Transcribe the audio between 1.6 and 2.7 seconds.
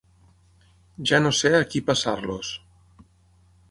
qui passar-los.